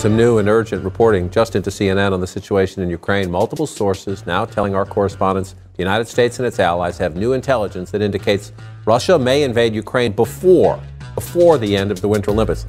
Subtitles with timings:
[0.00, 3.30] Some new and urgent reporting just into CNN on the situation in Ukraine.
[3.30, 7.90] Multiple sources now telling our correspondents the United States and its allies have new intelligence
[7.90, 8.52] that indicates
[8.86, 10.80] Russia may invade Ukraine before,
[11.14, 12.64] before the end of the Winter Olympics.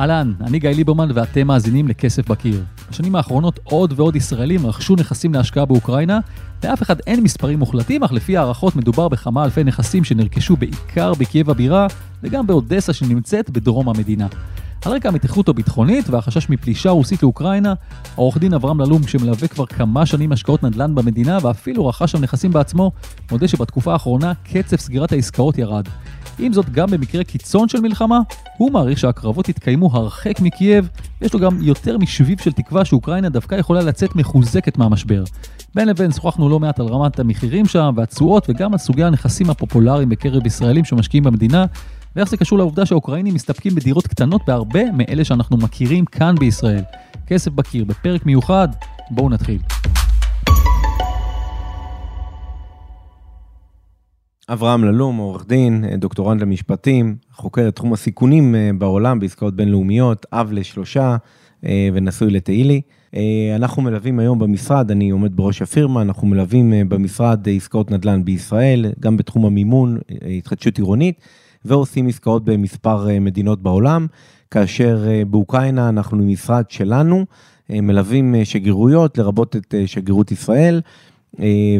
[0.00, 2.64] אהלן, אני גיא ליברמן ואתם מאזינים לכסף בקיר.
[2.90, 6.18] בשנים האחרונות עוד ועוד ישראלים רכשו נכסים להשקעה באוקראינה,
[6.64, 11.50] לאף אחד אין מספרים מוחלטים, אך לפי הערכות מדובר בכמה אלפי נכסים שנרכשו בעיקר בקייב
[11.50, 11.86] הבירה,
[12.22, 14.26] וגם באודסה שנמצאת בדרום המדינה.
[14.84, 17.74] על רקע המתיחות הביטחונית והחשש מפלישה רוסית לאוקראינה,
[18.14, 22.50] העורך דין אברהם ללום, שמלווה כבר כמה שנים השקעות נדל"ן במדינה ואפילו רכש שם נכסים
[22.50, 22.92] בעצמו,
[23.30, 25.88] מודה שבתקופה האחרונה קצב סגירת העסקאות ירד.
[26.38, 28.20] עם זאת, גם במקרה קיצון של מלחמה,
[28.56, 30.88] הוא מעריך שהקרבות יתקיימו הרחק מקייב,
[31.20, 35.24] ויש לו גם יותר משביב של תקווה שאוקראינה דווקא יכולה לצאת מחוזקת מהמשבר.
[35.74, 40.08] בין לבין שוחחנו לא מעט על רמת המחירים שם והתשואות וגם על סוגי הנכסים הפופולריים
[40.08, 41.64] בקרב ישראלים שמשקיעים במדינה,
[42.16, 46.82] ואיך זה קשור לעובדה שהאוקראינים מסתפקים בדירות קטנות בהרבה מאלה שאנחנו מכירים כאן בישראל.
[47.26, 48.68] כסף בקיר, בפרק מיוחד,
[49.10, 49.58] בואו נתחיל.
[54.52, 60.52] אברהם ללום, עורך דין, דוקטורנט למשפטים, חוקר את תחום הסיכונים אה, בעולם בעסקאות בינלאומיות, אב
[60.52, 61.16] לשלושה
[61.66, 62.80] אה, ונשוי לתהילי.
[63.14, 68.86] אה, אנחנו מלווים היום במשרד, אני עומד בראש הפירמה, אנחנו מלווים במשרד עסקאות נדל"ן בישראל,
[69.00, 69.98] גם בתחום המימון,
[70.38, 71.20] התחדשות עירונית,
[71.64, 74.06] ועושים עסקאות במספר מדינות בעולם,
[74.50, 77.26] כאשר באוקראינה אנחנו משרד שלנו,
[77.70, 80.80] מלווים שגרירויות, לרבות את שגרירות ישראל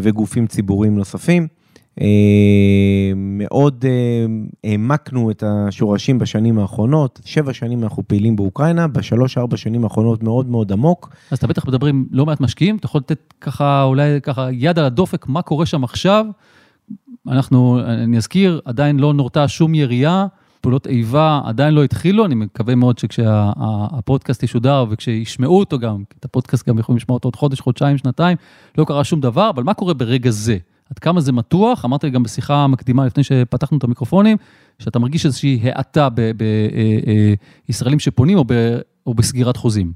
[0.03, 1.60] וגופים ציבוריים נוספים.
[2.01, 4.27] אה, מאוד אה,
[4.65, 10.73] העמקנו את השורשים בשנים האחרונות, שבע שנים אנחנו פעילים באוקראינה, בשלוש-ארבע שנים האחרונות מאוד מאוד
[10.73, 11.11] עמוק.
[11.31, 14.79] אז אתה בטח מדבר עם לא מעט משקיעים, אתה יכול לתת ככה, אולי ככה יד
[14.79, 16.27] על הדופק, מה קורה שם עכשיו?
[17.29, 20.27] אנחנו, אני אזכיר, עדיין לא נורתה שום ירייה,
[20.61, 26.69] פעולות איבה עדיין לא התחילו, אני מקווה מאוד שכשהפודקאסט ישודר וכשישמעו אותו גם, את הפודקאסט
[26.69, 28.37] גם יכולים לשמוע אותו עוד חודש, חודשיים, שנתיים,
[28.79, 30.59] לא קרה שום דבר, אבל מה קורה ברגע זה?
[30.91, 34.37] עד כמה זה מתוח, אמרתי לי גם בשיחה מקדימה לפני שפתחנו את המיקרופונים,
[34.79, 36.09] שאתה מרגיש איזושהי האטה
[37.69, 38.53] בישראלים אה, אה, שפונים או, ב,
[39.07, 39.93] או בסגירת חוזים.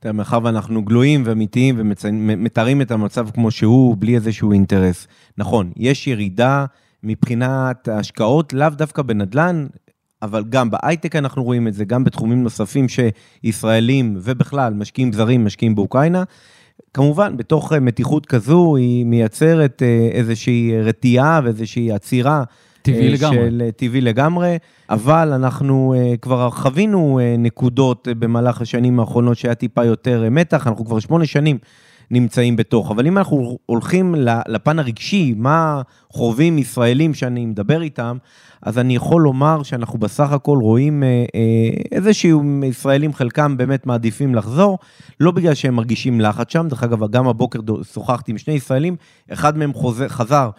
[0.00, 5.06] תראה, מאחר ואנחנו גלויים ואמיתיים ומתארים את המצב כמו שהוא, בלי איזשהו אינטרס.
[5.38, 6.64] נכון, יש ירידה
[7.02, 9.66] מבחינת ההשקעות, לאו דווקא בנדל"ן,
[10.22, 15.74] אבל גם בהייטק אנחנו רואים את זה, גם בתחומים נוספים שישראלים ובכלל משקיעים זרים משקיעים
[15.74, 16.24] באוקראינה.
[16.94, 22.44] כמובן, בתוך אה, מתיחות כזו, היא מייצרת אה, איזושהי רתיעה ואיזושהי עצירה.
[22.82, 23.36] טבעי אה, לגמרי.
[23.36, 24.58] של טבעי לגמרי,
[24.90, 31.26] אבל אנחנו כבר חווינו נקודות במהלך השנים האחרונות שהיה טיפה יותר מתח, אנחנו כבר שמונה
[31.26, 31.58] שנים
[32.10, 32.90] נמצאים בתוך.
[32.90, 34.14] אבל אם אנחנו הולכים
[34.48, 35.82] לפן הרגשי, מה
[36.12, 38.16] חווים ישראלים שאני מדבר איתם,
[38.62, 43.86] אז אני יכול לומר שאנחנו בסך הכל רואים אה, אה, איזה שהם ישראלים, חלקם באמת
[43.86, 44.78] מעדיפים לחזור,
[45.20, 47.60] לא בגלל שהם מרגישים לחץ שם, דרך אגב, גם הבוקר
[47.92, 48.96] שוחחתי עם שני ישראלים,
[49.32, 50.50] אחד מהם חוזר, חזר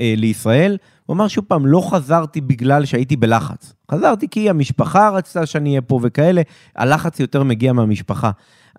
[0.00, 3.72] אה, לישראל, הוא אמר שוב פעם, לא חזרתי בגלל שהייתי בלחץ.
[3.90, 6.42] חזרתי כי המשפחה רצתה שאני אהיה פה וכאלה,
[6.76, 8.30] הלחץ יותר מגיע מהמשפחה.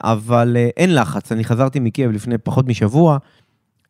[0.03, 3.17] אבל אין לחץ, אני חזרתי מקייב לפני פחות משבוע,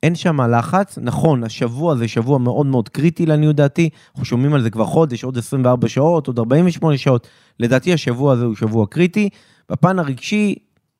[0.03, 0.97] אין שם לחץ.
[1.01, 5.23] נכון, השבוע זה שבוע מאוד מאוד קריטי לעניות דעתי, אנחנו שומעים על זה כבר חודש,
[5.23, 7.27] עוד 24 שעות, עוד 48 שעות.
[7.59, 9.29] לדעתי השבוע הזה הוא שבוע קריטי.
[9.69, 10.55] בפן הרגשי,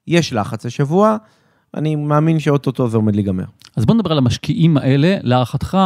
[0.08, 1.18] יש לחץ השבוע,
[1.74, 3.44] אני מאמין שאו-טו-טו זה עומד להיגמר.
[3.76, 5.78] אז בוא נדבר על המשקיעים האלה, להערכתך,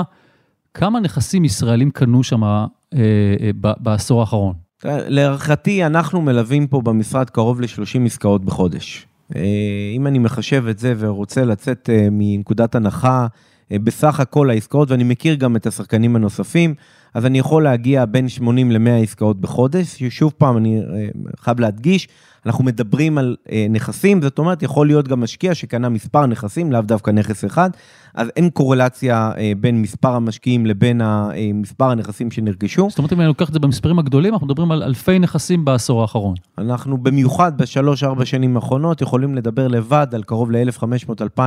[0.74, 3.50] כמה נכסים ישראלים קנו שם אה, אה,
[3.80, 4.53] בעשור האחרון?
[4.84, 9.07] להערכתי, אנחנו מלווים פה במשרד קרוב ל-30 עסקאות בחודש.
[9.36, 9.41] אה,
[9.96, 13.28] אם אני מחשב את זה ורוצה לצאת אה, מנקודת הנחה
[13.72, 16.75] אה, בסך הכל העסקאות, ואני מכיר גם את השחקנים הנוספים,
[17.13, 20.03] אז אני יכול להגיע בין 80 ל-100 עסקאות בחודש.
[20.03, 20.81] שוב פעם, אני
[21.40, 22.08] חייב להדגיש,
[22.45, 26.81] אנחנו מדברים על אה, נכסים, זאת אומרת, יכול להיות גם משקיע שקנה מספר נכסים, לאו
[26.81, 27.69] דווקא נכס אחד,
[28.13, 32.89] אז אין קורלציה אה, בין מספר המשקיעים לבין אה, מספר הנכסים שנרכשו.
[32.89, 36.01] זאת אומרת, אם אני לוקח את זה במספרים הגדולים, אנחנו מדברים על אלפי נכסים בעשור
[36.01, 36.36] האחרון.
[36.57, 41.41] אנחנו במיוחד בשלוש-ארבע שנים האחרונות יכולים לדבר לבד על קרוב ל-1,500-2,000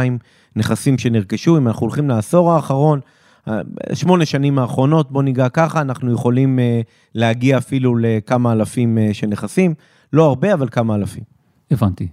[0.56, 1.56] נכסים שנרכשו.
[1.56, 3.00] אם אנחנו הולכים לעשור האחרון,
[3.48, 3.60] אה,
[3.94, 6.80] שמונה שנים האחרונות, בוא ניגע ככה, אנחנו יכולים אה,
[7.14, 9.74] להגיע אפילו לכמה אלפים אה, של נכסים.
[10.12, 11.22] לא הרבה, אבל כמה אלפים.
[11.70, 12.08] הבנתי.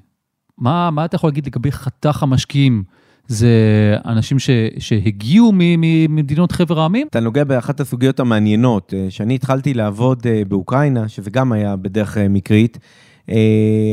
[0.57, 2.83] מה, מה אתה יכול להגיד לגבי חתך המשקיעים?
[3.27, 3.49] זה
[4.05, 4.49] אנשים ש,
[4.79, 7.07] שהגיעו ממדינות חבר העמים?
[7.07, 8.93] אתה נוגע באחת הסוגיות המעניינות.
[9.09, 12.77] כשאני התחלתי לעבוד באוקראינה, שזה גם היה בדרך מקרית,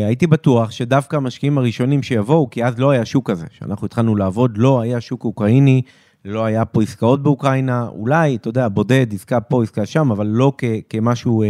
[0.06, 3.46] הייתי בטוח שדווקא המשקיעים הראשונים שיבואו, כי אז לא היה שוק כזה.
[3.46, 5.82] כשאנחנו התחלנו לעבוד, לא היה שוק אוקראיני,
[6.24, 10.52] לא היה פה עסקאות באוקראינה, אולי, אתה יודע, בודד, עסקה פה, עסקה שם, אבל לא
[10.58, 11.42] כ- כמשהו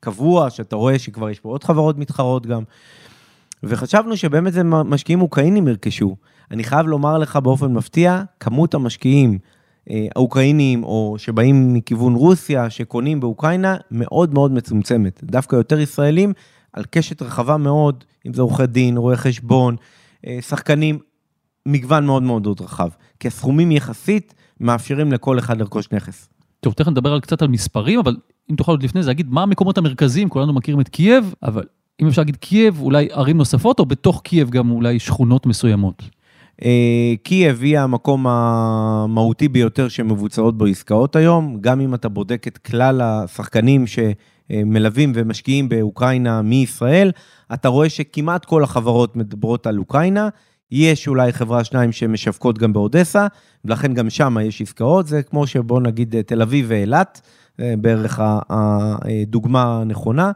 [0.00, 2.62] קבוע, שאתה רואה שכבר יש פה עוד חברות מתחרות גם.
[3.62, 6.16] וחשבנו שבאמת זה משקיעים אוקראינים ירכשו.
[6.50, 9.38] אני חייב לומר לך באופן מפתיע, כמות המשקיעים
[9.90, 15.20] אה, האוקראינים או שבאים מכיוון רוסיה, שקונים באוקראינה, מאוד מאוד מצומצמת.
[15.24, 16.32] דווקא יותר ישראלים
[16.72, 19.76] על קשת רחבה מאוד, אם זה עורכי דין, רואי חשבון,
[20.26, 20.98] אה, שחקנים,
[21.66, 22.88] מגוון מאוד מאוד מאוד רחב.
[23.20, 26.28] כי הסכומים יחסית מאפשרים לכל אחד לרכוש נכס.
[26.60, 28.16] טוב, תכף נדבר על קצת על מספרים, אבל
[28.50, 31.64] אם תוכל עוד לפני זה להגיד מה המקומות המרכזיים, כולנו מכירים את קייב, אבל
[32.02, 36.02] אם אפשר להגיד קייב, אולי ערים נוספות, או בתוך קייב גם אולי שכונות מסוימות.
[36.64, 42.58] אה, קייב היא המקום המהותי ביותר שמבוצעות בו עסקאות היום, גם אם אתה בודק את
[42.58, 47.12] כלל השחקנים שמלווים ומשקיעים באוקראינה מישראל,
[47.54, 50.28] אתה רואה שכמעט כל החברות מדברות על אוקראינה.
[50.72, 53.26] יש אולי חברה שניים שמשווקות גם באודסה,
[53.64, 57.20] ולכן גם שם יש עסקאות, זה כמו שבוא נגיד תל אביב ואילת,
[57.58, 60.32] בערך הדוגמה הנכונה.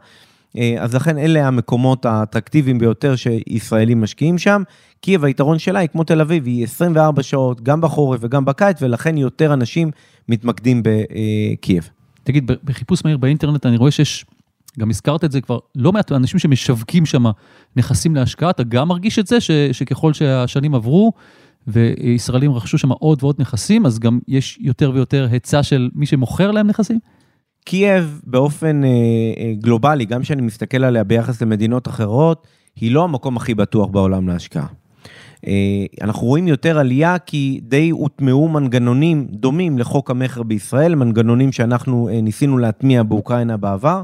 [0.57, 4.61] אה, אז לכן אלה המקומות האטרקטיביים ביותר שישראלים משקיעים שם.
[5.01, 9.17] קייב, היתרון שלה היא כמו תל אביב, היא 24 שעות, גם בחורף וגם בקיץ, ולכן
[9.17, 9.91] יותר אנשים
[10.29, 11.89] מתמקדים בקייב.
[12.23, 14.25] תגיד, בחיפוש מהיר באינטרנט אני רואה שיש,
[14.79, 17.25] גם הזכרת את זה כבר, לא מעט אנשים שמשווקים שם
[17.75, 21.13] נכסים להשקעה, אתה גם מרגיש את זה, ש, שככל שהשנים עברו,
[21.67, 26.51] וישראלים רכשו שם עוד ועוד נכסים, אז גם יש יותר ויותר היצע של מי שמוכר
[26.51, 26.99] להם נכסים?
[27.65, 33.37] קייב באופן אה, אה, גלובלי, גם כשאני מסתכל עליה ביחס למדינות אחרות, היא לא המקום
[33.37, 34.65] הכי בטוח בעולם להשקעה.
[35.47, 42.09] אה, אנחנו רואים יותר עלייה כי די הוטמעו מנגנונים דומים לחוק המכר בישראל, מנגנונים שאנחנו
[42.09, 44.01] אה, ניסינו להטמיע באוקראינה בעבר.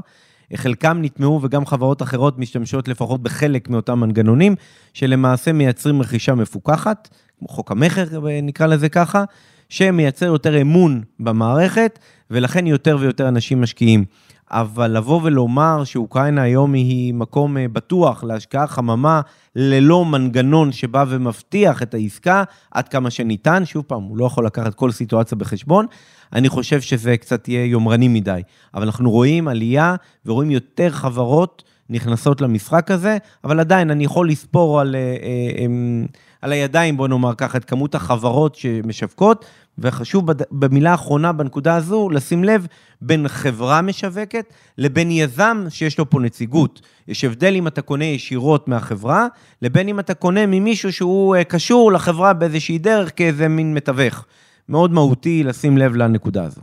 [0.54, 4.54] חלקם נטמעו וגם חברות אחרות משתמשות לפחות בחלק מאותם מנגנונים,
[4.92, 7.08] שלמעשה מייצרים רכישה מפוקחת,
[7.48, 8.04] חוק המכר
[8.42, 9.24] נקרא לזה ככה,
[9.68, 11.98] שמייצר יותר אמון במערכת,
[12.30, 14.04] ולכן יותר ויותר אנשים משקיעים.
[14.52, 19.20] אבל לבוא ולומר שאוקראינה היום היא מקום אה, בטוח להשקעה חממה
[19.56, 24.74] ללא מנגנון שבא ומבטיח את העסקה עד כמה שניתן, שוב פעם, הוא לא יכול לקחת
[24.74, 25.86] כל סיטואציה בחשבון,
[26.32, 28.40] אני חושב שזה קצת יהיה יומרני מדי.
[28.74, 29.94] אבל אנחנו רואים עלייה
[30.26, 36.06] ורואים יותר חברות נכנסות למשחק הזה, אבל עדיין אני יכול לספור על, אה, אה, אמ,
[36.42, 39.44] על הידיים, בוא נאמר ככה, את כמות החברות שמשווקות,
[39.78, 42.66] וחשוב במילה האחרונה בנקודה הזו, לשים לב
[43.00, 46.80] בין חברה משווקת לבין יזם שיש לו פה נציגות.
[47.08, 49.26] יש הבדל אם אתה קונה ישירות מהחברה,
[49.62, 54.24] לבין אם אתה קונה ממישהו שהוא אה, קשור לחברה באיזושהי דרך כאיזה מין מתווך.
[54.68, 56.60] מאוד מהותי לשים לב לנקודה הזו.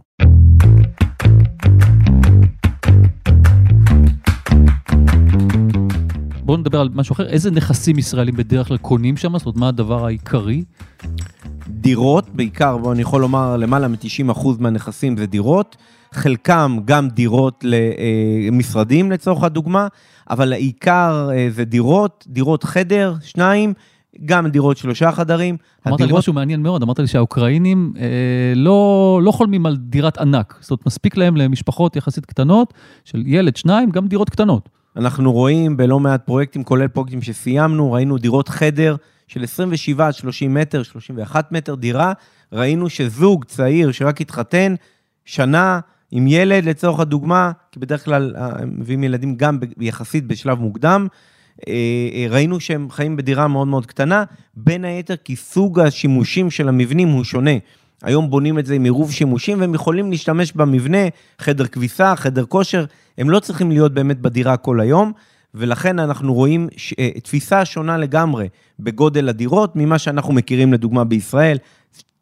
[6.49, 9.37] בואו נדבר על משהו אחר, איזה נכסים ישראלים בדרך כלל קונים שם?
[9.37, 10.63] זאת אומרת, מה הדבר העיקרי?
[11.67, 15.77] דירות, בעיקר, אני יכול לומר, למעלה מ-90% מהנכסים זה דירות,
[16.13, 17.63] חלקם גם דירות
[18.51, 19.87] למשרדים לצורך הדוגמה,
[20.29, 23.73] אבל העיקר אה, זה דירות, דירות חדר, שניים,
[24.25, 25.57] גם דירות שלושה חדרים.
[25.87, 26.11] אמרת הדירות...
[26.11, 28.05] לי משהו מעניין מאוד, אמרת לי שהאוקראינים אה,
[28.55, 32.73] לא, לא חולמים על דירת ענק, זאת אומרת, מספיק להם למשפחות יחסית קטנות,
[33.05, 34.78] של ילד, שניים, גם דירות קטנות.
[34.97, 38.95] אנחנו רואים בלא מעט פרויקטים, כולל פרויקטים שסיימנו, ראינו דירות חדר
[39.27, 42.13] של 27 עד 30 מטר, 31 מטר דירה,
[42.53, 44.75] ראינו שזוג צעיר שרק התחתן,
[45.25, 45.79] שנה
[46.11, 51.07] עם ילד לצורך הדוגמה, כי בדרך כלל אה, הם מביאים ילדים גם יחסית בשלב מוקדם,
[51.67, 51.73] אה,
[52.13, 54.23] אה, ראינו שהם חיים בדירה מאוד מאוד קטנה,
[54.55, 57.51] בין היתר כי סוג השימושים של המבנים הוא שונה.
[58.03, 60.97] היום בונים את זה עם עירוב שימושים, והם יכולים להשתמש במבנה,
[61.39, 62.85] חדר כביסה, חדר כושר,
[63.17, 65.11] הם לא צריכים להיות באמת בדירה כל היום,
[65.53, 66.93] ולכן אנחנו רואים ש...
[66.99, 68.47] אה, תפיסה שונה לגמרי
[68.79, 71.57] בגודל הדירות ממה שאנחנו מכירים לדוגמה בישראל.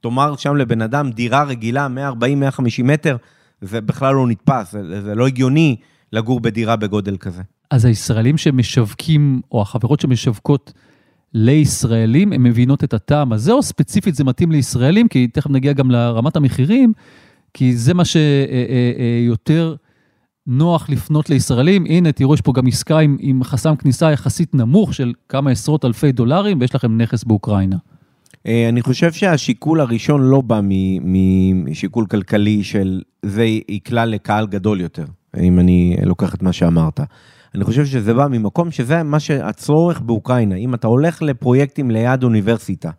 [0.01, 1.87] תאמר שם לבן אדם דירה רגילה,
[2.21, 3.17] 140-150 מטר,
[3.61, 5.75] זה בכלל לא נתפס, זה, זה לא הגיוני
[6.13, 7.41] לגור בדירה בגודל כזה.
[7.71, 10.73] אז הישראלים שמשווקים, או החברות שמשווקות,
[11.37, 15.91] לישראלים, הן מבינות את הטעם הזה, או ספציפית זה מתאים לישראלים, כי תכף נגיע גם
[15.91, 16.93] לרמת המחירים,
[17.53, 19.75] כי זה מה שיותר אה, אה, אה,
[20.47, 21.85] נוח לפנות לישראלים.
[21.85, 25.85] הנה, תראו, יש פה גם עסקה עם, עם חסם כניסה יחסית נמוך של כמה עשרות
[25.85, 27.77] אלפי דולרים, ויש לכם נכס באוקראינה.
[28.45, 30.61] אני חושב שהשיקול הראשון לא בא
[31.53, 35.05] משיקול כלכלי של זה יקלע לקהל גדול יותר,
[35.39, 36.99] אם אני לוקח את מה שאמרת.
[37.57, 40.55] אני חושב שזה בא ממקום שזה מה שהצורך באוקראינה.
[40.55, 42.89] אם אתה הולך לפרויקטים ליד אוניברסיטה,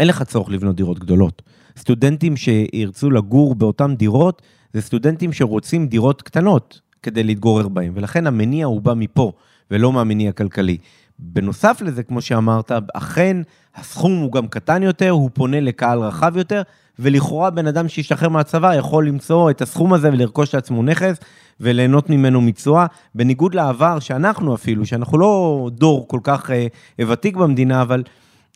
[0.00, 1.42] אין לך צורך לבנות דירות גדולות.
[1.78, 8.66] סטודנטים שירצו לגור באותן דירות, זה סטודנטים שרוצים דירות קטנות כדי להתגורר בהם, ולכן המניע
[8.66, 9.32] הוא בא מפה,
[9.70, 10.78] ולא מהמניע הכלכלי.
[11.18, 13.36] בנוסף לזה, כמו שאמרת, אכן
[13.74, 16.62] הסכום הוא גם קטן יותר, הוא פונה לקהל רחב יותר,
[16.98, 21.16] ולכאורה בן אדם שהשתחרר מהצבא יכול למצוא את הסכום הזה ולרכוש לעצמו נכס
[21.60, 26.66] וליהנות ממנו מצואה, בניגוד לעבר שאנחנו אפילו, שאנחנו לא דור כל כך אה,
[27.08, 28.02] ותיק במדינה, אבל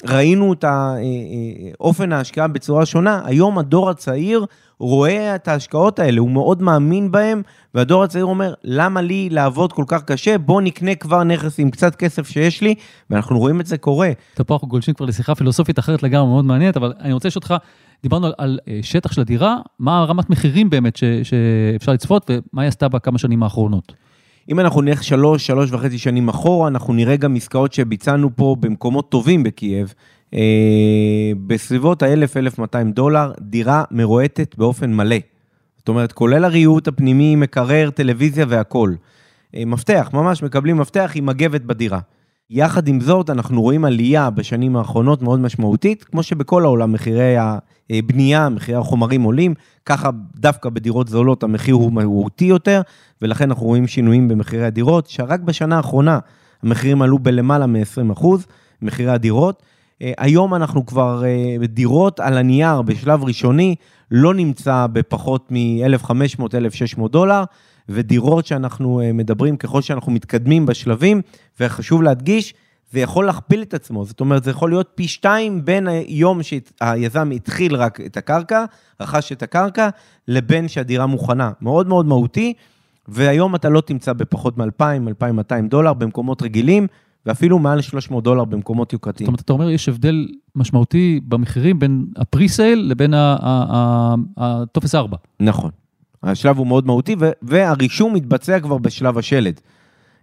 [0.05, 0.99] ראינו את אה, אה,
[1.81, 3.21] אופן ההשקעה בצורה שונה.
[3.25, 4.47] היום הדור הצעיר
[4.79, 7.43] רואה את ההשקעות האלה, הוא מאוד מאמין בהם,
[7.75, 10.39] והדור הצעיר אומר, למה לי לעבוד כל כך קשה?
[10.39, 12.75] בוא נקנה כבר נכס עם קצת כסף שיש לי,
[13.11, 14.11] ואנחנו רואים את זה קורה.
[14.35, 17.43] טוב, פה אנחנו גולשים כבר לשיחה פילוסופית אחרת לגמרי, מאוד מעניינת, אבל אני רוצה לשאול
[17.43, 17.55] אותך,
[18.03, 22.63] דיברנו על, על אה, שטח של הדירה, מה רמת מחירים באמת ש, שאפשר לצפות, ומה
[22.63, 23.93] היא עשתה בכמה שנים האחרונות?
[24.51, 29.11] אם אנחנו נלך שלוש, שלוש וחצי שנים אחורה, אנחנו נראה גם עסקאות שביצענו פה במקומות
[29.11, 29.95] טובים בקייב.
[30.35, 35.17] אה, בסביבות ה-1,000-1,200 דולר, דירה מרועטת באופן מלא.
[35.79, 38.97] זאת אומרת, כולל הריהוט הפנימי, מקרר, טלוויזיה והכול.
[39.55, 42.01] אה, מפתח, ממש מקבלים מפתח עם מגבת בדירה.
[42.51, 47.37] יחד עם זאת, אנחנו רואים עלייה בשנים האחרונות מאוד משמעותית, כמו שבכל העולם מחירי
[47.91, 49.55] הבנייה, מחירי החומרים עולים,
[49.87, 52.81] ככה דווקא בדירות זולות המחיר הוא מהותי יותר,
[53.23, 56.19] ולכן אנחנו רואים שינויים במחירי הדירות, שרק בשנה האחרונה
[56.63, 58.27] המחירים עלו בלמעלה מ-20%,
[58.83, 59.63] מחירי הדירות.
[60.03, 63.75] אה, היום אנחנו כבר אה, דירות על הנייר בשלב ראשוני,
[64.11, 67.45] לא נמצא בפחות מ-1,500-1,600 דולר,
[67.89, 71.23] ודירות שאנחנו אה, מדברים ככל שאנחנו מתקדמים בשלבים,
[71.61, 72.55] וחשוב להדגיש,
[72.93, 77.31] זה יכול להכפיל את עצמו, זאת אומרת, זה יכול להיות פי שתיים בין היום שהיזם
[77.31, 78.65] התחיל רק את הקרקע,
[79.01, 79.89] רכש את הקרקע,
[80.29, 81.51] לבין שהדירה מוכנה.
[81.61, 82.55] מאוד מאוד מהותי,
[83.09, 86.87] והיום אתה לא תמצא בפחות מ-2,000, 2,200 דולר במקומות רגילים,
[87.27, 89.27] ואפילו מעל 300 דולר במקומות יוקרתיים.
[89.27, 93.15] זאת אומרת, אתה אומר, יש הבדל משמעותי במחירים בין הפריסייל לבין
[94.37, 95.17] הטופס 4.
[95.41, 95.71] נכון.
[96.23, 99.61] השלב הוא מאוד מהותי, והרישום מתבצע כבר בשלב השלד.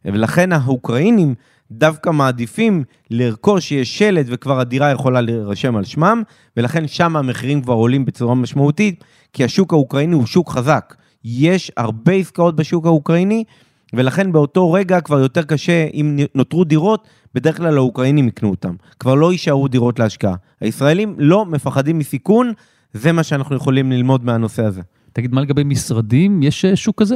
[0.05, 1.35] ולכן האוקראינים
[1.71, 6.23] דווקא מעדיפים לרכוש שיש שלד וכבר הדירה יכולה להירשם על שמם,
[6.57, 10.95] ולכן שם המחירים כבר עולים בצורה משמעותית, כי השוק האוקראיני הוא שוק חזק.
[11.25, 13.43] יש הרבה עסקאות בשוק האוקראיני,
[13.93, 18.75] ולכן באותו רגע כבר יותר קשה, אם נותרו דירות, בדרך כלל האוקראינים יקנו אותם.
[18.99, 20.35] כבר לא יישארו דירות להשקעה.
[20.61, 22.53] הישראלים לא מפחדים מסיכון,
[22.93, 24.81] זה מה שאנחנו יכולים ללמוד מהנושא הזה.
[25.13, 26.43] תגיד, מה לגבי משרדים?
[26.43, 27.15] יש אה, שוק כזה?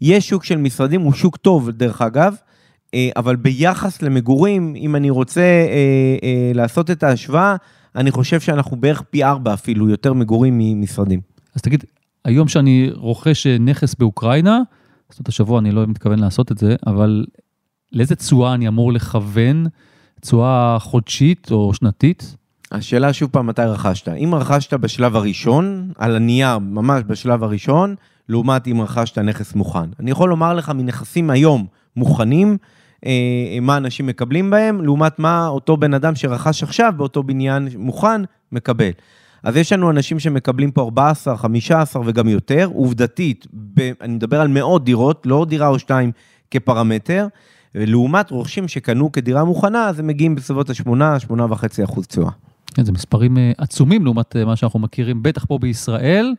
[0.00, 2.34] יש שוק של משרדים, הוא שוק טוב, דרך אגב,
[2.94, 7.56] אה, אבל ביחס למגורים, אם אני רוצה אה, לעשות את ההשוואה,
[7.96, 11.20] אני חושב שאנחנו בערך פי ארבע אפילו יותר מגורים ממשרדים.
[11.54, 11.84] אז תגיד,
[12.24, 14.60] היום שאני רוכש נכס באוקראינה,
[15.10, 17.26] זאת אומרת, השבוע אני לא מתכוון לעשות את זה, אבל
[17.92, 19.66] לאיזה תשואה אני אמור לכוון?
[20.20, 22.36] תשואה חודשית או שנתית?
[22.74, 24.08] השאלה שוב פעם, מתי רכשת?
[24.08, 27.94] אם רכשת בשלב הראשון, על הנייר, ממש בשלב הראשון,
[28.28, 29.90] לעומת אם רכשת נכס מוכן.
[30.00, 31.66] אני יכול לומר לך מנכסים היום
[31.96, 32.56] מוכנים,
[33.06, 38.22] אה, מה אנשים מקבלים בהם, לעומת מה אותו בן אדם שרכש עכשיו באותו בניין מוכן
[38.52, 38.90] מקבל.
[39.42, 44.48] אז יש לנו אנשים שמקבלים פה 14, 15 וגם יותר, עובדתית, ב, אני מדבר על
[44.48, 46.12] מאות דירות, לא דירה או שתיים
[46.50, 47.26] כפרמטר,
[47.74, 50.88] ולעומת רוכשים שקנו כדירה מוכנה, אז הם מגיעים בסביבות ה-8,
[51.28, 52.30] 8.5 אחוז תשואה.
[52.74, 56.34] כן, זה מספרים אה, עצומים לעומת אה, מה שאנחנו מכירים, בטח פה בישראל,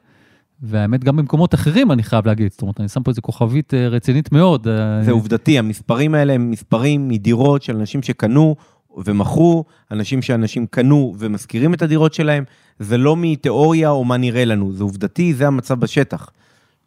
[0.61, 2.51] והאמת גם במקומות אחרים, אני חייב להגיד.
[2.51, 4.67] זאת אומרת, אני שם פה איזה כוכבית אה, רצינית מאוד.
[5.01, 8.55] זה עובדתי, המספרים האלה הם מספרים מדירות של אנשים שקנו
[8.97, 12.43] ומכרו, אנשים שאנשים קנו ומשכירים את הדירות שלהם,
[12.79, 16.29] זה לא מתיאוריה או מה נראה לנו, זה עובדתי, זה המצב בשטח.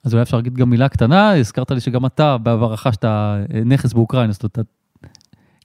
[0.05, 3.05] אז אולי אפשר להגיד גם מילה קטנה, הזכרת לי שגם אתה בעבר רכשת
[3.65, 4.69] נכס באוקראינה, זאת אומרת,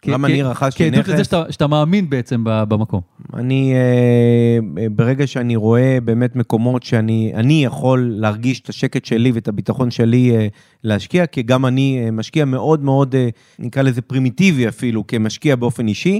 [0.06, 0.96] למה אני רכשתי נכס?
[0.96, 3.02] כעדות לזה שאתה, שאתה מאמין בעצם במקום.
[3.34, 9.92] אני, אה, ברגע שאני רואה באמת מקומות שאני יכול להרגיש את השקט שלי ואת הביטחון
[9.92, 10.48] שלי אה,
[10.84, 13.16] להשקיע, כי גם אני אה, משקיע מאוד מאוד,
[13.60, 16.20] נקרא לזה פרימיטיבי אפילו, כמשקיע באופן אישי,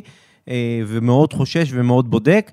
[0.88, 2.52] ומאוד חושש ומאוד בודק.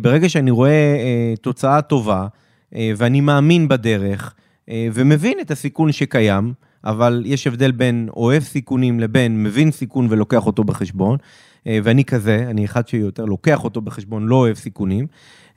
[0.00, 0.96] ברגע שאני רואה
[1.40, 2.26] תוצאה טובה,
[2.72, 4.34] ואני מאמין בדרך,
[4.70, 6.52] ומבין את הסיכון שקיים,
[6.84, 11.18] אבל יש הבדל בין אוהב סיכונים לבין מבין סיכון ולוקח אותו בחשבון,
[11.66, 15.06] אה, ואני כזה, אני אחד שיותר לוקח אותו בחשבון, לא אוהב סיכונים.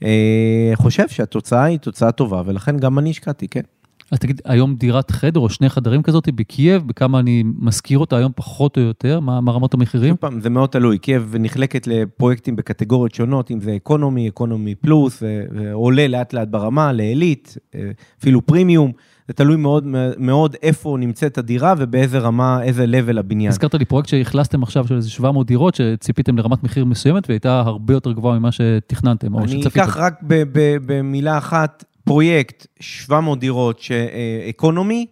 [0.03, 3.62] אה, חושב שהתוצאה היא תוצאה טובה, ולכן גם אני השקעתי, כן.
[4.12, 8.31] אז תגיד, היום דירת חדר או שני חדרים כזאת בקייב, בכמה אני משכיר אותה היום
[8.36, 9.19] פחות או יותר?
[9.19, 10.10] מה, מה רמות המחירים?
[10.10, 10.98] שוב פעם, זה מאוד תלוי.
[10.98, 17.57] קייב נחלקת לפרויקטים בקטגוריות שונות, אם זה economy, economy plus, ועולה לאט לאט ברמה, לעילית,
[17.75, 18.91] אה, אפילו פרימיום.
[19.27, 19.84] זה תלוי מאוד
[20.17, 23.50] מאוד איפה נמצאת הדירה ובאיזה רמה, איזה level הבניין.
[23.50, 27.93] הזכרת לי פרויקט שאכלסתם עכשיו של איזה 700 דירות, שציפיתם לרמת מחיר מסוימת והייתה הרבה
[27.93, 29.60] יותר גבוהה ממה שתכננתם, או שצפיתם.
[29.60, 30.22] אני אקח רק
[30.86, 35.05] במילה אחת, פרויקט 700 דירות ש economy,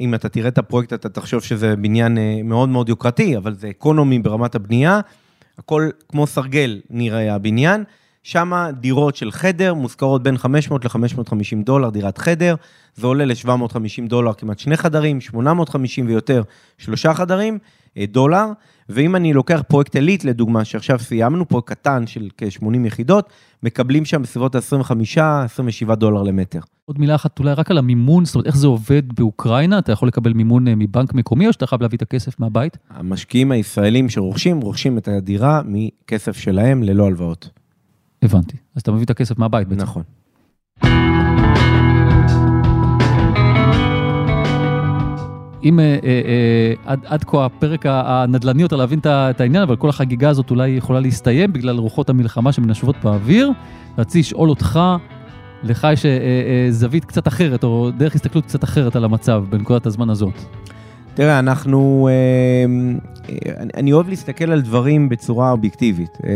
[0.00, 3.70] אם אתה תראה את הפרויקט אתה תחשוב שזה בניין אה, מאוד מאוד יוקרתי, אבל זה
[3.70, 5.00] economy ברמת הבנייה,
[5.58, 7.84] הכל כמו סרגל נראה הבניין.
[8.22, 12.54] שם דירות של חדר מושכרות בין 500 ל-550 דולר, דירת חדר,
[12.94, 16.42] זה עולה ל-750 דולר כמעט שני חדרים, 850 ויותר
[16.78, 17.58] שלושה חדרים,
[17.98, 18.46] אה, דולר.
[18.88, 23.28] ואם אני לוקח פרויקט עילית, לדוגמה, שעכשיו סיימנו, פרויקט קטן של כ-80 יחידות,
[23.62, 26.60] מקבלים שם בסביבות ה-25-27 דולר למטר.
[26.84, 29.78] עוד מילה אחת אולי רק על המימון, זאת אומרת, איך זה עובד באוקראינה?
[29.78, 32.76] אתה יכול לקבל מימון אה, מבנק מקומי, או שאתה חייב להביא את הכסף מהבית?
[32.90, 37.61] המשקיעים הישראלים שרוכשים, רוכשים את הדירה מכסף שלהם ללא הלוואות.
[38.22, 38.56] הבנתי.
[38.76, 39.82] אז אתה מביא את הכסף מהבית בעצם.
[39.82, 40.02] נכון.
[45.64, 49.88] אם אה, אה, אה, עד, עד כה הפרק הנדל"ני יותר להבין את העניין, אבל כל
[49.88, 53.50] החגיגה הזאת אולי יכולה להסתיים בגלל רוחות המלחמה שמנשבות באוויר.
[53.98, 54.80] רציתי לשאול אותך,
[55.62, 56.06] לך יש
[56.70, 60.34] זווית קצת אחרת, או דרך הסתכלות קצת אחרת על המצב בנקודת הזמן הזאת.
[61.14, 62.08] תראה, אנחנו...
[63.28, 66.18] אה, אני, אני אוהב להסתכל על דברים בצורה אובייקטיבית.
[66.24, 66.30] אה,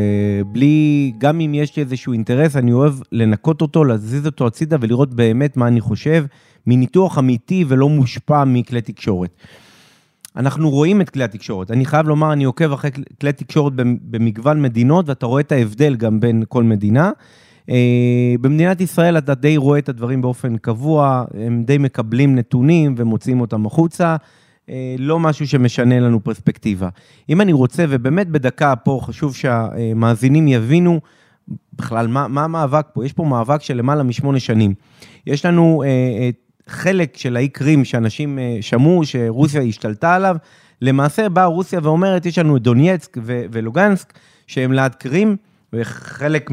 [0.47, 1.13] בלי...
[1.19, 5.69] גם אם יש איזשהו אינטרס, אני אוהב לנקות אותו, להזיז אותו הצידה ולראות באמת מה
[5.69, 6.27] אני חושב.
[6.67, 9.31] מניתוח אמיתי ולא מושפע מכלי תקשורת.
[10.37, 11.71] אנחנו רואים את כלי התקשורת.
[11.71, 12.91] אני חייב לומר, אני עוקב אחרי
[13.21, 13.73] כלי תקשורת
[14.11, 17.11] במגוון מדינות, ואתה רואה את ההבדל גם בין כל מדינה.
[17.71, 23.41] אה, במדינת ישראל אתה די רואה את הדברים באופן קבוע, הם די מקבלים נתונים ומוציאים
[23.41, 24.17] אותם החוצה.
[24.71, 26.89] אה, לא משהו שמשנה לנו פרספקטיבה.
[27.29, 31.01] אם אני רוצה, ובאמת בדקה פה חשוב שהמאזינים יבינו
[31.73, 33.07] בכלל מה, מה המאבק פה.
[33.07, 34.75] יש פה מאבק של למעלה משמונה שנים.
[35.27, 36.31] יש לנו אה,
[36.67, 40.37] חלק של האי קרים שאנשים אה, שמעו שרוסיה השתלטה עליו,
[40.83, 44.13] למעשה באה רוסיה ואומרת, יש לנו את דונייצק ולוגנסק,
[44.47, 45.37] שהם ליד קרים,
[45.73, 46.51] וחלק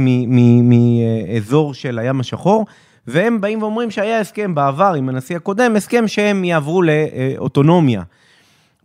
[0.63, 2.65] מאזור של הים השחור,
[3.07, 8.01] והם באים ואומרים שהיה הסכם בעבר עם הנשיא הקודם, הסכם שהם יעברו לאוטונומיה.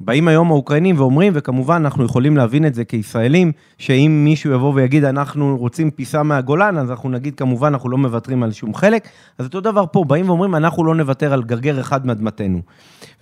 [0.00, 5.04] באים היום האוקראינים ואומרים, וכמובן אנחנו יכולים להבין את זה כישראלים, שאם מישהו יבוא ויגיד,
[5.04, 9.08] אנחנו רוצים פיסה מהגולן, אז אנחנו נגיד, כמובן, אנחנו לא מוותרים על שום חלק.
[9.38, 12.60] אז אותו דבר פה, באים ואומרים, אנחנו לא נוותר על גרגר אחד מאדמתנו.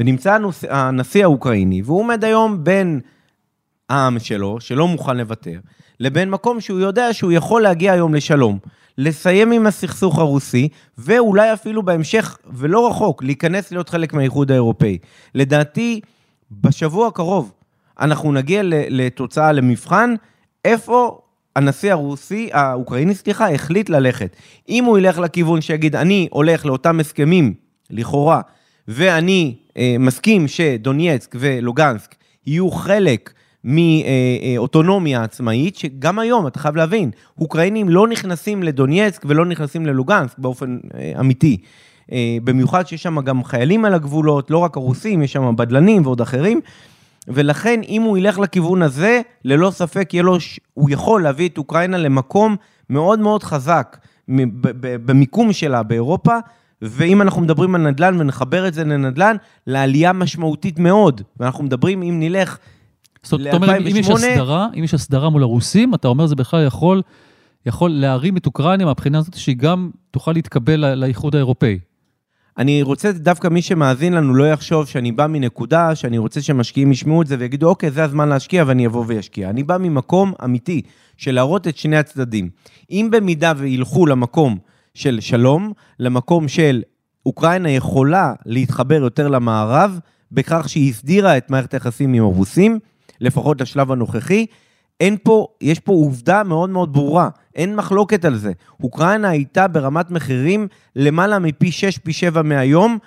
[0.00, 0.38] ונמצא
[0.70, 3.00] הנשיא האוקראיני, והוא עומד היום בין
[3.88, 5.58] העם שלו, שלא מוכן לוותר,
[6.00, 8.58] לבין מקום שהוא יודע שהוא יכול להגיע היום לשלום,
[8.98, 14.98] לסיים עם הסכסוך הרוסי, ואולי אפילו בהמשך, ולא רחוק, להיכנס להיות חלק מהאיחוד האירופאי.
[15.34, 16.00] לדעתי,
[16.50, 17.52] בשבוע הקרוב
[18.00, 20.14] אנחנו נגיע לתוצאה, למבחן,
[20.64, 21.20] איפה
[21.56, 24.36] הנשיא הרוסי, האוקראיני, סליחה, החליט ללכת.
[24.68, 27.54] אם הוא ילך לכיוון שיגיד, אני הולך לאותם הסכמים,
[27.90, 28.40] לכאורה,
[28.88, 32.14] ואני אה, מסכים שדונייצק ולוגנסק
[32.46, 33.32] יהיו חלק
[33.66, 40.78] מאוטונומיה עצמאית, שגם היום, אתה חייב להבין, אוקראינים לא נכנסים לדונייצק ולא נכנסים ללוגנסק באופן
[40.94, 41.56] אה, אמיתי.
[42.12, 46.20] אה, במיוחד שיש שם גם חיילים על הגבולות, לא רק הרוסים, יש שם בדלנים ועוד
[46.20, 46.60] אחרים.
[47.28, 50.36] ולכן, אם הוא ילך לכיוון הזה, ללא ספק יהיה לו,
[50.74, 52.56] הוא יכול להביא את אוקראינה למקום
[52.90, 53.96] מאוד מאוד חזק
[55.04, 56.36] במיקום שלה באירופה,
[56.82, 61.22] ואם אנחנו מדברים על נדל"ן ונחבר את זה לנדל"ן, לעלייה משמעותית מאוד.
[61.40, 62.75] ואנחנו מדברים, אם נלך ל-2008...
[63.26, 67.02] זאת אומרת, אם יש הסדרה, אם יש הסדרה מול הרוסים, אתה אומר, זה בכלל יכול,
[67.66, 71.78] יכול להרים את אוקראינה מהבחינה הזאת, שהיא גם תוכל להתקבל לאיחוד האירופאי.
[72.58, 77.22] אני רוצה דווקא מי שמאזין לנו לא יחשוב שאני בא מנקודה שאני רוצה שמשקיעים ישמעו
[77.22, 79.50] את זה ויגידו, אוקיי, זה הזמן להשקיע ואני אבוא וישקיע.
[79.50, 80.82] אני בא ממקום אמיתי
[81.16, 82.48] של להראות את שני הצדדים.
[82.90, 84.58] אם במידה וילכו למקום
[84.94, 86.82] של שלום, למקום של
[87.26, 90.00] אוקראינה יכולה להתחבר יותר למערב,
[90.32, 92.78] בכך שהיא הסדירה את מערכת היחסים עם הרוסים,
[93.20, 94.46] לפחות לשלב הנוכחי,
[95.00, 98.52] אין פה, יש פה עובדה מאוד מאוד ברורה, אין מחלוקת על זה.
[98.82, 102.98] אוקראינה הייתה ברמת מחירים למעלה מפי 6, פי 7 מהיום,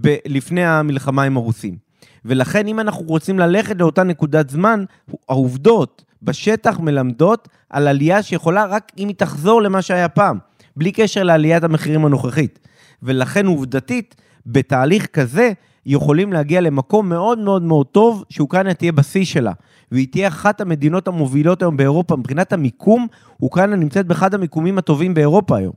[0.00, 1.76] ב- לפני המלחמה עם הרוסים.
[2.24, 4.84] ולכן אם אנחנו רוצים ללכת לאותה נקודת זמן,
[5.28, 10.38] העובדות בשטח מלמדות על עלייה שיכולה רק אם היא תחזור למה שהיה פעם,
[10.76, 12.58] בלי קשר לעליית המחירים הנוכחית.
[13.02, 14.14] ולכן עובדתית,
[14.46, 15.52] בתהליך כזה,
[15.86, 19.52] יכולים להגיע למקום מאוד מאוד מאוד טוב, שאוקראינה תהיה בשיא שלה.
[19.92, 22.16] והיא תהיה אחת המדינות המובילות היום באירופה.
[22.16, 23.06] מבחינת המיקום,
[23.42, 25.72] אוקראינה נמצאת באחד המיקומים הטובים באירופה היום.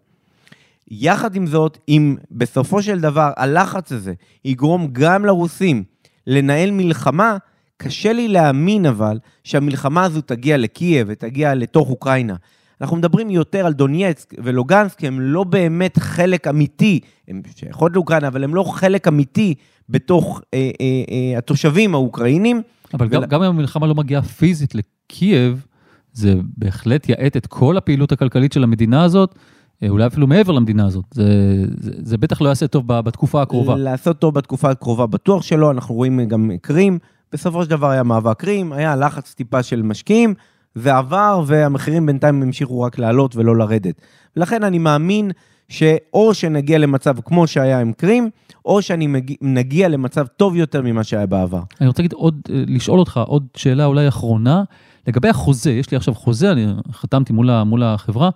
[0.91, 4.13] יחד עם זאת, אם בסופו של דבר הלחץ הזה
[4.45, 5.83] יגרום גם לרוסים
[6.27, 7.37] לנהל מלחמה,
[7.77, 12.35] קשה לי להאמין אבל שהמלחמה הזו תגיע לקייב ותגיע לתוך אוקראינה.
[12.81, 18.43] אנחנו מדברים יותר על דונייצק ולוגנסק, הם לא באמת חלק אמיתי, הם שייכות לאוקראינה, אבל
[18.43, 19.55] הם לא חלק אמיתי
[19.89, 22.61] בתוך אה, אה, אה, התושבים האוקראינים.
[22.93, 23.11] אבל ול...
[23.11, 25.65] גם, גם אם המלחמה לא מגיעה פיזית לקייב,
[26.13, 29.35] זה בהחלט יאט את כל הפעילות הכלכלית של המדינה הזאת,
[29.83, 31.05] אה, אולי אפילו מעבר למדינה הזאת.
[31.11, 31.23] זה,
[31.79, 33.75] זה, זה בטח לא יעשה טוב בתקופה הקרובה.
[33.75, 36.99] לעשות טוב בתקופה הקרובה בטוח שלא, אנחנו רואים גם קרים.
[37.33, 40.33] בסופו של דבר היה מאבק קרים, היה לחץ טיפה של משקיעים,
[40.75, 44.01] זה עבר והמחירים בינתיים המשיכו רק לעלות ולא לרדת.
[44.35, 45.31] ולכן אני מאמין
[45.69, 48.29] שאו שנגיע למצב כמו שהיה עם קרים,
[48.65, 51.61] או שנגיע למצב טוב יותר ממה שהיה בעבר.
[51.81, 54.63] אני רוצה להגיד עוד, אה, לשאול אותך עוד שאלה אולי אחרונה,
[55.07, 58.29] לגבי החוזה, יש לי עכשיו חוזה, אני חתמתי מול, מול החברה,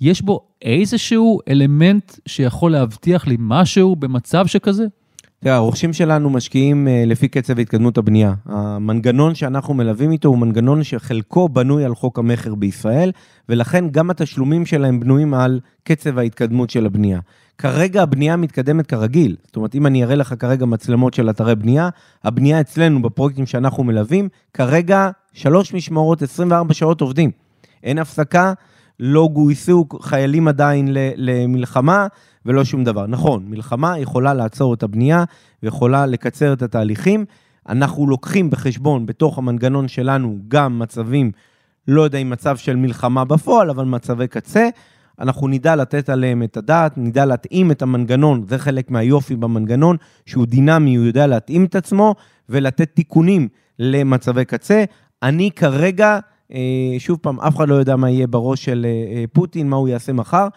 [0.00, 4.84] יש בו איזשהו אלמנט שיכול להבטיח לי משהו במצב שכזה?
[5.44, 8.34] תראה, הרוכשים שלנו משקיעים אה, לפי קצב התקדמות הבנייה.
[8.46, 13.12] המנגנון שאנחנו מלווים איתו הוא מנגנון שחלקו בנוי על חוק המכר בישראל,
[13.48, 17.20] ולכן גם התשלומים שלהם בנויים על קצב ההתקדמות של הבנייה.
[17.58, 19.36] כרגע הבנייה מתקדמת כרגיל.
[19.46, 21.88] זאת אומרת, אם אני אראה לך כרגע מצלמות של אתרי בנייה,
[22.24, 27.30] הבנייה אצלנו בפרויקטים שאנחנו מלווים, כרגע שלוש משמרות, 24 שעות עובדים.
[27.82, 28.52] אין הפסקה,
[29.00, 32.06] לא גויסו חיילים עדיין למלחמה
[32.46, 33.06] ולא שום דבר.
[33.06, 35.24] נכון, מלחמה יכולה לעצור את הבנייה
[35.62, 37.24] ויכולה לקצר את התהליכים.
[37.68, 41.32] אנחנו לוקחים בחשבון בתוך המנגנון שלנו גם מצבים,
[41.88, 44.68] לא יודע אם מצב של מלחמה בפועל, אבל מצבי קצה.
[45.20, 50.46] אנחנו נדע לתת עליהם את הדעת, נדע להתאים את המנגנון, זה חלק מהיופי במנגנון, שהוא
[50.46, 52.14] דינמי, הוא יודע להתאים את עצמו
[52.48, 54.84] ולתת תיקונים למצבי קצה.
[55.22, 56.18] אני כרגע,
[56.52, 59.76] אה, שוב פעם, אף אחד לא יודע מה יהיה בראש של אה, אה, פוטין, מה
[59.76, 60.48] הוא יעשה מחר.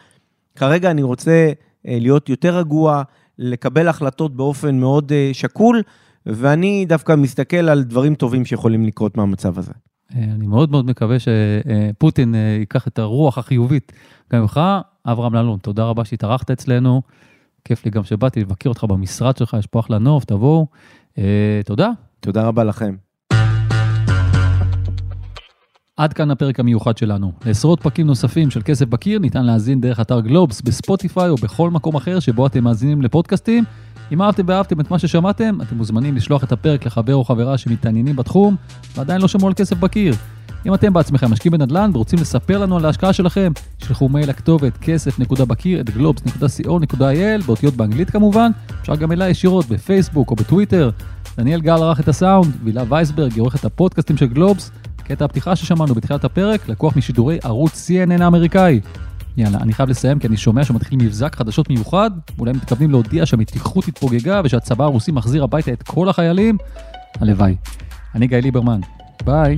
[0.55, 1.51] כרגע אני רוצה
[1.87, 3.03] להיות יותר רגוע,
[3.39, 5.81] לקבל החלטות באופן מאוד שקול,
[6.25, 9.71] ואני דווקא מסתכל על דברים טובים שיכולים לקרות מהמצב הזה.
[10.15, 13.91] אני מאוד מאוד מקווה שפוטין ייקח את הרוח החיובית
[14.33, 14.61] גם ממך.
[15.05, 17.01] אברהם ללון, תודה רבה שהתארחת אצלנו.
[17.65, 20.67] כיף לי גם שבאתי לבקר אותך במשרד שלך, יש פה אחלה נוף, תבואו.
[21.65, 21.89] תודה.
[22.19, 22.95] תודה רבה לכם.
[25.97, 27.31] עד כאן הפרק המיוחד שלנו.
[27.45, 31.95] לעשרות פרקים נוספים של כסף בקיר ניתן להאזין דרך אתר גלובס, בספוטיפיי או בכל מקום
[31.95, 33.63] אחר שבו אתם מאזינים לפודקאסטים.
[34.11, 38.15] אם אהבתם ואהבתם את מה ששמעתם, אתם מוזמנים לשלוח את הפרק לחבר או חברה שמתעניינים
[38.15, 38.55] בתחום
[38.95, 40.13] ועדיין לא שמעו על כסף בקיר.
[40.65, 45.81] אם אתם בעצמכם משקיעים בנדל"ן ורוצים לספר לנו על ההשקעה שלכם, שלחו מייל לכתובת כסף.בקיר
[45.81, 50.89] at globes.co.il, באותיות באנגלית כמובן, אפשר גם אליי ישירות בפייסבוק או בטוויטר.
[51.37, 54.71] דניאל גל ערך את הסאונד, הילה וייסברג עורכת את הפודקאסטים של גלובס,
[55.07, 58.79] קטע הפתיחה ששמענו בתחילת הפרק, לקוח משידורי ערוץ CNN האמריקאי.
[59.37, 63.87] יאללה, אני חייב לסיים כי אני שומע שמתחיל מבזק חדשות מיוחד, אולי מתכוונים להודיע שהמתיחות
[63.87, 66.57] התפוגגה ושהצבא הרוסי מחזיר הביתה את כל החיילים?
[67.19, 67.55] הלוואי.
[68.15, 68.79] אני גיא ליברמן,
[69.25, 69.57] ביי.